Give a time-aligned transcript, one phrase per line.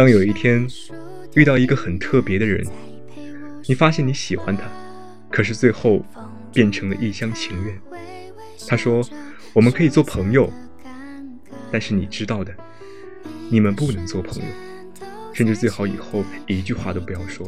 [0.00, 0.66] 当有一天
[1.34, 2.66] 遇到一个很特别的人，
[3.68, 4.62] 你发现你喜欢他，
[5.30, 6.02] 可是最后
[6.54, 7.78] 变成了一厢情愿。
[8.66, 9.06] 他说
[9.52, 10.50] ：“我们可以做朋友。”
[11.70, 12.50] 但是你知道的，
[13.50, 14.48] 你们不能做朋友，
[15.34, 17.46] 甚至最好以后一句话都不要说，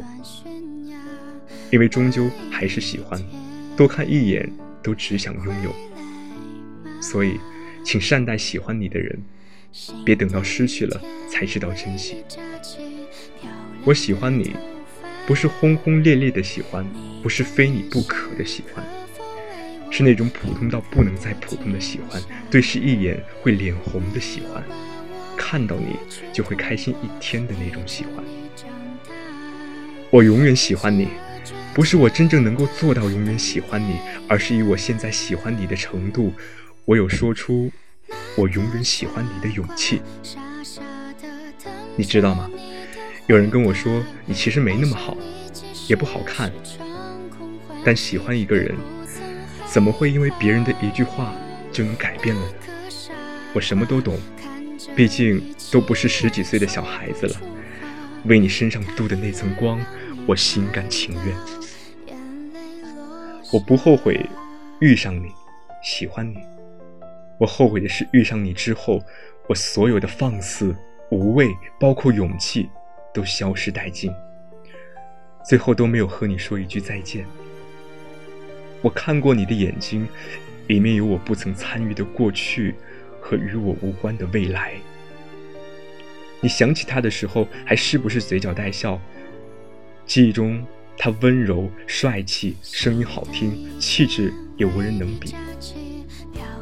[1.70, 3.18] 因为终究还是喜欢，
[3.78, 5.74] 多看一眼都只想拥有。
[7.00, 7.40] 所以，
[7.82, 9.18] 请善待喜欢你的人。
[10.04, 11.00] 别等到失去了
[11.30, 12.24] 才知道珍惜。
[13.84, 14.54] 我喜欢你，
[15.26, 16.86] 不是轰轰烈烈的喜欢，
[17.22, 18.84] 不是非你不可的喜欢，
[19.90, 24.62] 是那种普通到不能再普通的喜欢，对视一眼会脸红的喜欢，
[25.36, 25.96] 看到你
[26.32, 28.24] 就会开心一天的那种喜欢。
[30.10, 31.08] 我永远喜欢你，
[31.74, 33.96] 不是我真正能够做到永远喜欢你，
[34.28, 36.32] 而是以我现在喜欢你的程度，
[36.84, 37.72] 我有说出。
[38.36, 40.00] 我永远喜欢你的勇气，
[41.96, 42.50] 你知道吗？
[43.26, 45.16] 有人跟我说，你其实没那么好，
[45.88, 46.50] 也不好看。
[47.84, 48.74] 但喜欢一个人，
[49.66, 51.34] 怎么会因为别人的一句话
[51.70, 52.52] 就能改变了呢？
[53.54, 54.18] 我什么都懂，
[54.96, 57.36] 毕竟都不是十几岁的小孩子了。
[58.24, 59.80] 为你身上镀的那层光，
[60.26, 61.36] 我心甘情愿。
[63.52, 64.24] 我不后悔
[64.80, 65.30] 遇上你，
[65.82, 66.36] 喜欢你。
[67.42, 69.02] 我后悔的是遇上你之后，
[69.48, 70.76] 我所有的放肆、
[71.10, 71.48] 无畏，
[71.80, 72.70] 包括勇气，
[73.12, 74.12] 都消失殆尽。
[75.44, 77.26] 最后都没有和你说一句再见。
[78.80, 80.06] 我看过你的眼睛，
[80.68, 82.76] 里面有我不曾参与的过去
[83.20, 84.74] 和与我无关的未来。
[86.40, 89.00] 你想起他的时候，还是不是嘴角带笑？
[90.06, 90.64] 记忆中
[90.96, 95.34] 他温柔、帅气，声音好听，气质也无人能比。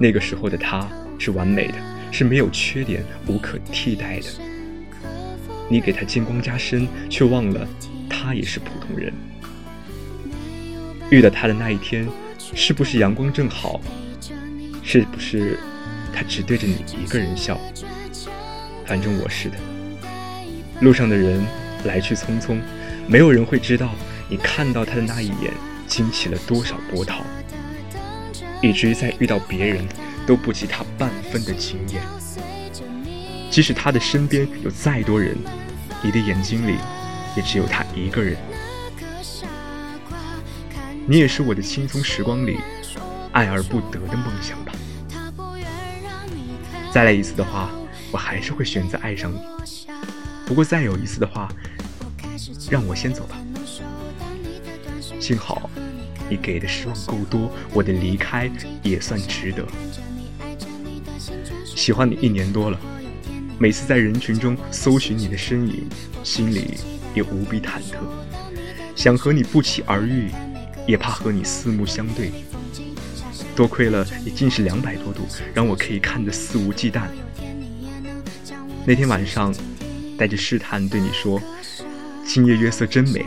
[0.01, 0.89] 那个时候的他
[1.19, 1.75] 是完美的，
[2.11, 4.27] 是没有缺点、无可替代的。
[5.69, 7.69] 你给他金光加身，却忘了
[8.09, 9.13] 他也是普通人。
[11.11, 12.09] 遇到他的那一天，
[12.55, 13.79] 是不是阳光正好？
[14.83, 15.59] 是不是
[16.15, 17.61] 他只对着你一个人笑？
[18.87, 19.57] 反正我是的。
[20.81, 21.45] 路上的人
[21.85, 22.59] 来去匆匆，
[23.07, 23.91] 没有人会知道
[24.31, 25.53] 你看到他的那一眼
[25.87, 27.23] 惊起了多少波涛。
[28.63, 29.87] 以至于在遇到别人
[30.27, 32.03] 都不及他半分的惊艳。
[33.51, 35.37] 即使他的身边有再多人，
[36.03, 36.77] 你的眼睛里
[37.37, 38.37] 也只有他一个人。
[41.07, 42.59] 你也是我的青葱时光里
[43.33, 44.73] 爱而不得的梦想吧。
[46.93, 47.71] 再来一次的话，
[48.13, 49.41] 我还是会选择爱上你。
[50.47, 51.49] 不过再有一次的话，
[52.71, 53.37] 让我先走吧。
[55.19, 55.69] 幸好。
[56.31, 58.49] 你给的失望够多，我的离开
[58.83, 59.67] 也算值得。
[61.65, 62.79] 喜欢你一年多了，
[63.59, 65.89] 每次在人群中搜寻你的身影，
[66.23, 66.75] 心里
[67.15, 67.97] 也无比忐忑，
[68.95, 70.31] 想和你不期而遇，
[70.87, 72.31] 也怕和你四目相对。
[73.57, 77.03] 多亏了你近视两百多度，让我可以看得肆无忌惮。
[78.87, 79.53] 那天晚上，
[80.17, 81.43] 带着试探对你说
[82.25, 83.27] ：“今夜月色真美。”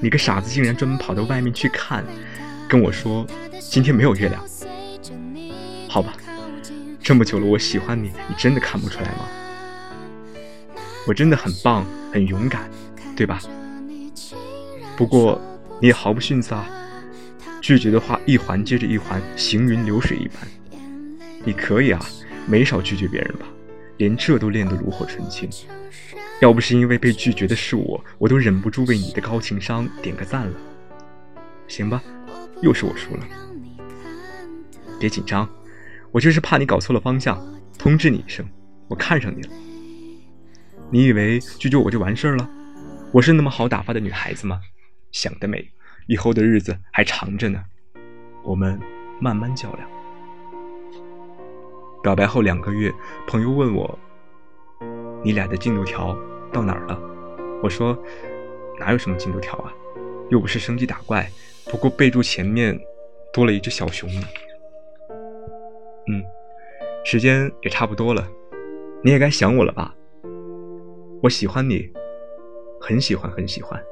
[0.00, 2.04] 你个傻子，竟然专门跑到外面去看，
[2.68, 3.26] 跟我说
[3.58, 4.44] 今天没有月亮。
[5.88, 6.12] 好吧，
[7.02, 9.28] 这么久了，我喜欢你，你真的看不出来吗？
[11.06, 12.68] 我真的很棒，很勇敢，
[13.16, 13.40] 对吧？
[14.96, 15.40] 不过
[15.80, 16.68] 你也毫不逊色啊，
[17.62, 20.80] 拒绝的话一环接着一环，行云流水一般。
[21.44, 22.00] 你可以啊，
[22.46, 23.46] 没少拒绝别人吧？
[23.98, 25.48] 连这都练得炉火纯青。
[26.40, 30.52] 要不是因为被拒绝的是我，我都忍不住为你的高情商点个赞了。
[31.66, 32.02] 行吧，
[32.60, 33.26] 又是我输了。
[35.00, 35.48] 别紧张，
[36.12, 37.42] 我就是怕你搞错了方向，
[37.78, 38.46] 通知你一声，
[38.86, 39.50] 我看上你了。
[40.90, 42.48] 你以为拒绝我就完事儿了？
[43.12, 44.60] 我是那么好打发的女孩子吗？
[45.12, 45.70] 想得美，
[46.06, 47.64] 以后的日子还长着呢，
[48.44, 48.78] 我们
[49.20, 49.88] 慢慢较量。
[52.02, 52.92] 表白后两个月，
[53.26, 53.98] 朋友问我。
[55.22, 56.16] 你俩的进度条
[56.52, 57.00] 到哪儿了？
[57.62, 57.96] 我说
[58.78, 59.72] 哪有什么进度条啊，
[60.28, 61.28] 又不是升级打怪，
[61.64, 62.78] 不过备注前面
[63.32, 64.08] 多了一只小熊。
[66.08, 66.22] 嗯，
[67.04, 68.28] 时间也差不多了，
[69.02, 69.94] 你也该想我了吧？
[71.22, 71.90] 我喜欢你，
[72.80, 73.82] 很喜欢很喜欢，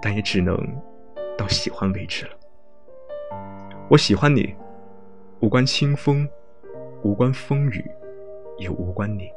[0.00, 0.56] 但也只能
[1.36, 2.32] 到喜欢为止了。
[3.90, 4.54] 我喜欢你，
[5.40, 6.26] 无关清风，
[7.02, 7.84] 无关风雨，
[8.58, 9.28] 也无关你。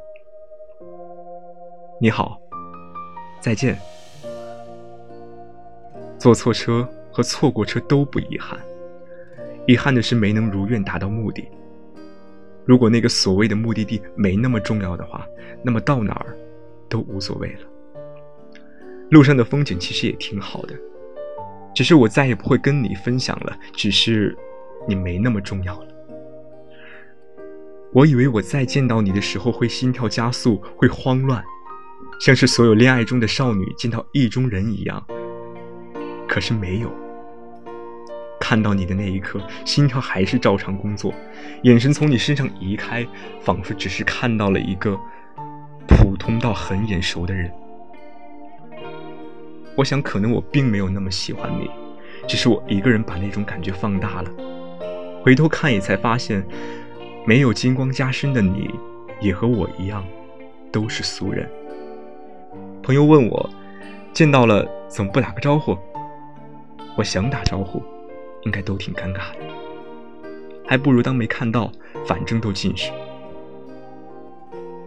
[2.02, 2.40] 你好，
[3.40, 3.78] 再见。
[6.18, 8.58] 坐错车和错过车都不遗憾，
[9.66, 11.46] 遗憾的是没能如愿达到目的。
[12.64, 15.26] 如果那个所谓的目的地没那么重要的话，
[15.62, 16.34] 那么到哪儿
[16.88, 17.60] 都无所谓了。
[19.10, 20.74] 路上的风景其实也挺好的，
[21.74, 24.34] 只是我再也不会跟你分享了，只是
[24.88, 25.88] 你没那么重要了。
[27.92, 31.44] 我以为我再见到你的时候会心跳加速，会慌乱，
[32.20, 35.02] 像是所有恋爱中的少女见到意中人一样。
[36.28, 36.92] 可是没有。
[38.38, 41.14] 看到你的那一刻，心跳还是照常工作，
[41.62, 43.06] 眼神从你身上移开，
[43.40, 44.98] 仿佛只是看到了一个
[45.88, 47.50] 普通到很眼熟的人。
[49.74, 51.70] 我想，可能我并没有那么喜欢你，
[52.28, 54.30] 只是我一个人把那种感觉放大了。
[55.22, 56.44] 回头看，也才发现，
[57.26, 58.70] 没有金光加身的你，
[59.20, 60.04] 也和我一样，
[60.70, 61.48] 都是俗人。
[62.90, 63.48] 朋友问我，
[64.12, 65.78] 见到了怎么不打个招呼？
[66.96, 67.80] 我想打招呼。
[68.42, 69.44] 应该都挺尴尬的，
[70.66, 71.70] 还不如当没看到，
[72.04, 72.90] 反正都近视。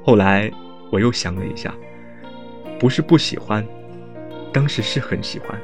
[0.04, 0.52] 后来
[0.92, 1.74] 我又想了一下，
[2.78, 3.66] 不是不喜欢，
[4.52, 5.58] 当时是很喜欢，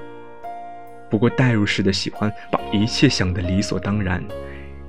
[1.09, 4.23] 不过代入式的喜欢，把一切想得理所当然，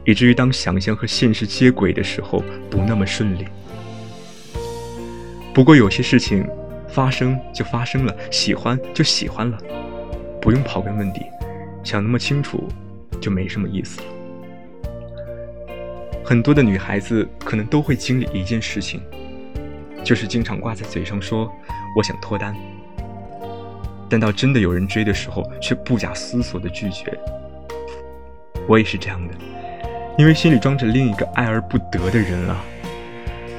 [0.05, 3.45] 以至于当想象和现实接轨的时候，不那么顺利。
[5.53, 6.47] 不过有些事情
[6.93, 9.59] 发生就发生了，喜欢就喜欢了，
[10.41, 11.23] 不用刨根问底，
[11.83, 12.69] 想那么清楚。
[13.21, 14.07] 就没什么意思了。
[16.25, 19.03] 很多的女孩子可能都会经历一件事情，
[20.03, 21.53] 就是经常挂在嘴上说
[21.95, 22.57] “我想脱单”，
[24.09, 27.13] 但到真的有人追的时候，却不假思索的拒绝。
[28.67, 29.35] 我也是这样的，
[30.17, 32.65] 因为心里装着另一个爱而不得的人啊。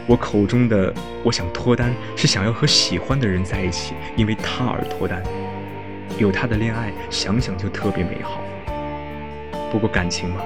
[0.07, 0.93] 我口中的
[1.23, 5.21] “我想脱单”，是想要和喜欢的人在一起，因为他而脱单，
[6.17, 8.41] 有他的恋爱，想想就特别美好。
[9.71, 10.41] 不过感情嘛，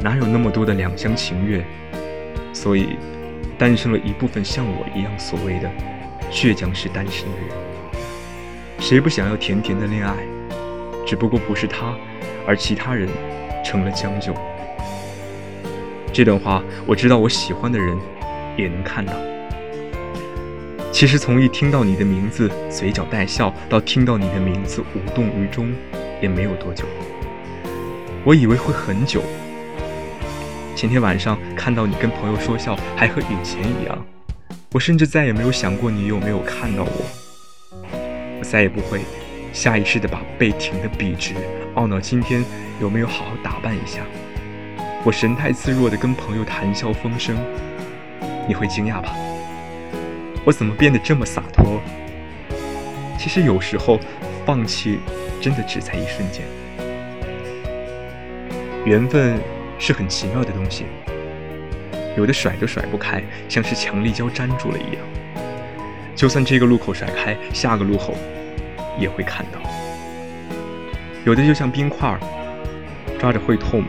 [0.00, 1.64] 哪有那么多的两厢情愿？
[2.52, 2.96] 所以，
[3.56, 5.70] 诞生了一部分像我一样所谓的
[6.30, 7.48] 倔强式单身的人。
[8.80, 10.14] 谁不想要甜甜的恋爱？
[11.06, 11.94] 只不过不是他，
[12.46, 13.08] 而其他人
[13.64, 14.34] 成了将就。
[16.12, 17.96] 这段话我知道，我喜欢的人
[18.58, 19.14] 也能看到。
[20.92, 25.72] 其实从一听到你的名字，嘴角带笑，到听到你的名字无动于衷，
[26.20, 26.84] 也没有多久。
[28.24, 29.22] 我以为会很久。
[30.74, 34.06] 前天晚上看到你跟朋友说笑，还和以前一样。
[34.72, 37.78] 我甚至再也没有想过你有没有看到我。
[38.38, 39.00] 我再也不会
[39.52, 41.34] 下意识的把背挺得笔直，
[41.74, 42.44] 懊恼今天
[42.80, 44.00] 有没有好好打扮一下。
[45.04, 47.36] 我神态自若的跟朋友谈笑风生，
[48.48, 49.14] 你会惊讶吧？
[50.44, 51.82] 我怎么变得这么洒脱？
[53.18, 54.00] 其实有时候，
[54.46, 55.00] 放弃
[55.38, 56.42] 真的只在一瞬间。
[58.86, 59.38] 缘分
[59.78, 60.86] 是很奇妙的东西，
[62.16, 65.04] 有的甩都甩不开，像是强力胶粘住了一样。
[66.16, 68.16] 就算这个路口甩开，下个路口
[68.98, 69.60] 也会看到。
[71.26, 72.18] 有的就像冰块，
[73.18, 73.84] 抓着会痛，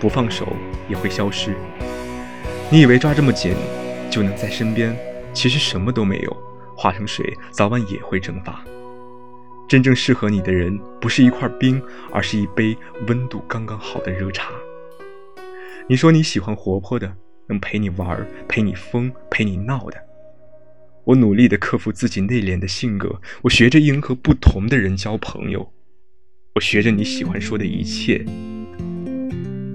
[0.00, 0.48] 不放手
[0.88, 1.54] 也会消失。
[2.70, 3.54] 你以为抓这么紧
[4.10, 4.94] 就能在身边，
[5.32, 6.36] 其实什么都没有，
[6.76, 8.62] 化成水早晚也会蒸发。
[9.66, 11.82] 真正适合你的人，不是一块冰，
[12.12, 14.52] 而是一杯温度刚刚好的热茶。
[15.88, 17.10] 你说你喜欢活泼的，
[17.46, 19.96] 能陪你玩、陪你疯、陪你闹的。
[21.04, 25.72] 我努力的克服自己内敛的性格，我学着迎合不同的人交朋友，
[26.56, 28.22] 我学着你喜欢说的一切。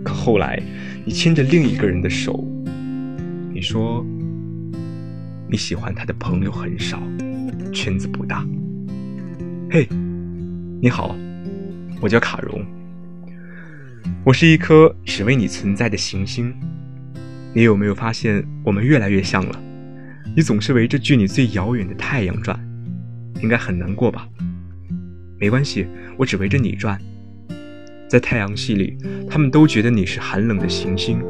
[0.05, 0.61] 可后来，
[1.05, 2.45] 你牵着另一个人的手，
[3.63, 4.05] 说
[5.49, 7.01] 你喜欢他的朋友很少，
[7.71, 8.45] 圈子不大。
[9.71, 9.87] 嘿，
[10.81, 11.15] 你好，
[12.01, 12.63] 我叫卡荣。
[14.25, 16.53] 我是一颗只为你存在的行星。
[17.53, 19.63] 你有没有发现我们越来越像了？
[20.35, 22.59] 你总是围着距你最遥远的太阳转，
[23.41, 24.27] 应该很难过吧？
[25.39, 26.99] 没关系，我只围着你转。
[28.09, 28.97] 在太阳系里，
[29.29, 31.23] 他们都觉得你是寒冷的行星。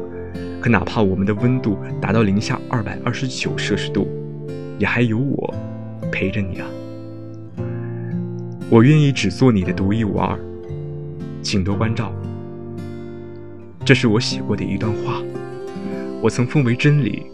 [0.64, 4.08] 可哪怕我们的温度达到零下二百二十九摄氏度，
[4.78, 5.54] 也还有我
[6.10, 6.66] 陪着你啊。
[8.70, 10.38] 我愿意只做你的独一无二，
[11.42, 12.10] 请多关照。
[13.84, 15.20] 这是我写过的一段话，
[16.22, 17.24] 我曾奉为真理。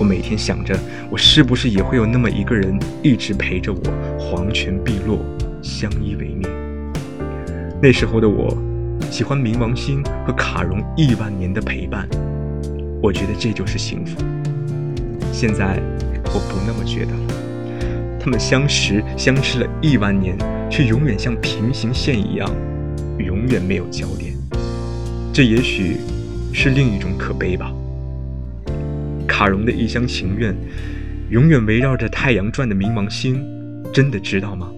[0.00, 0.76] 我每天想着，
[1.12, 3.80] 我是不是也会有那么一个人，一直陪着我，
[4.18, 5.20] 黄泉碧落，
[5.62, 6.42] 相依为命。
[7.80, 8.52] 那时候的我，
[9.12, 12.08] 喜欢冥王星和卡戎亿万年的陪伴，
[13.02, 14.16] 我觉得这就是幸福。
[15.32, 15.82] 现在，
[16.26, 18.18] 我不那么觉得了。
[18.20, 20.38] 他们相识相识了亿万年，
[20.70, 22.48] 却永远像平行线一样，
[23.18, 24.32] 永远没有交点。
[25.32, 25.96] 这也许
[26.54, 27.72] 是另一种可悲吧。
[29.26, 30.54] 卡戎的一厢情愿，
[31.28, 33.44] 永远围绕着太阳转的冥王星，
[33.92, 34.70] 真的知道吗？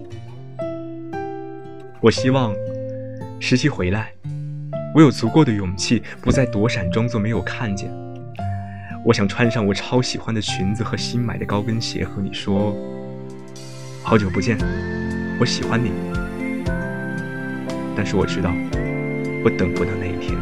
[2.01, 2.51] 我希望
[3.39, 4.11] 实习回来，
[4.95, 7.87] 我有足够的勇气，不再躲闪，装作没有看见。
[9.05, 12.75] 我想穿上我超喜欢的裙子和新买的高跟鞋，和你说
[14.01, 14.57] ：“好久不见，
[15.39, 15.91] 我喜欢你。”
[17.95, 18.51] 但是我知道，
[19.43, 20.35] 我等不到那一天。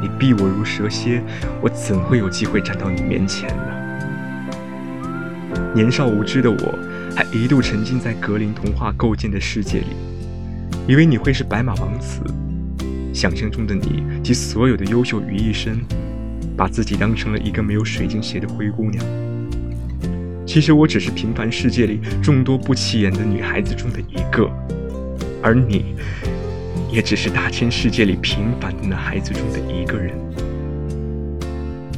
[0.00, 1.22] 你避我如蛇蝎，
[1.60, 3.66] 我怎会有机会站到你面前呢？
[5.74, 6.78] 年少无知的我，
[7.14, 9.88] 还一度沉浸在格林童话构建的世界里，
[10.88, 12.22] 以为你会是白马王子，
[13.12, 15.78] 想象中的你集所有的优秀于一身。
[16.60, 19.02] 把自己当成了一个没有水晶鞋的灰姑娘。
[20.44, 24.46] 其实我只是平凡世界里众多不起眼的女孩子中的一个，
[25.42, 25.94] 而你，
[26.92, 30.14] 也只是大千世界里平凡的男孩子中的一个人。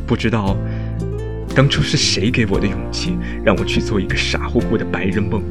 [0.07, 0.57] 不知道
[1.57, 5.43] 当初是谁给我的勇气，让我去做一个傻乎乎的白日梦。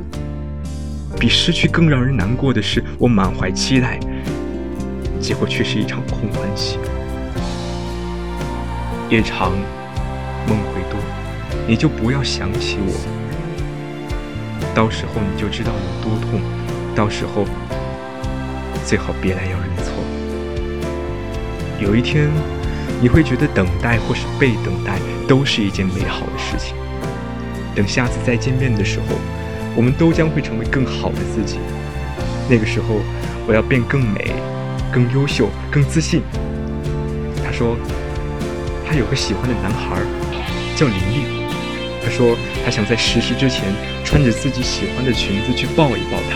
[1.19, 3.99] 比失去更让人难过的是，我满怀期待，
[5.19, 6.77] 结果却是一场空欢喜。
[9.11, 9.51] 夜长，
[10.47, 10.97] 梦会多，
[11.67, 12.93] 你就不要想起我。
[14.73, 16.39] 到时候你就知道有多痛，
[16.95, 17.43] 到时候
[18.85, 19.91] 最好别来要认错。
[21.77, 22.29] 有一天，
[23.01, 26.73] 你会觉得等待或是被等待都是一件美好的事情。
[27.75, 29.17] 等下次再见面的时候，
[29.75, 31.59] 我们都将会成为更好的自己。
[32.49, 33.01] 那个时候，
[33.45, 34.31] 我要变更美、
[34.89, 36.21] 更优秀、更自信。
[37.43, 37.75] 他说。
[38.91, 40.01] 她有个喜欢的男孩，
[40.75, 41.23] 叫林丽。
[42.03, 46.35] 他说她想在实习之前穿着自己喜欢的裙子去抱一抱他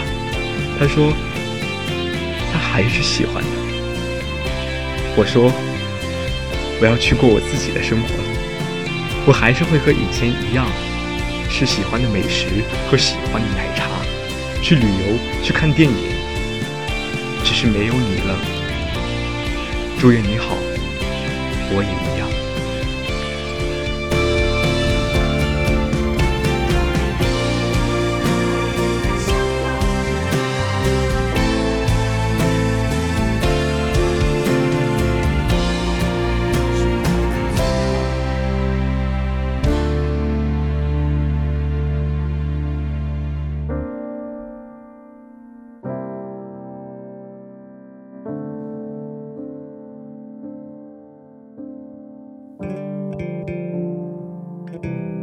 [0.80, 0.88] 她。
[0.88, 1.12] 说
[2.54, 3.50] 他还是喜欢的。
[5.18, 5.52] 我说
[6.80, 8.24] 我要去过我自己的生活了。
[9.28, 10.66] 我还是会和以前一样，
[11.50, 12.48] 吃喜欢的美食，
[12.90, 13.90] 喝喜欢的奶茶，
[14.62, 15.98] 去旅游，去看电影。
[17.44, 18.40] 只是没有你了。
[20.00, 20.56] 祝愿你好，
[21.72, 22.45] 我也一样。
[53.18, 53.50] thank
[54.86, 55.15] you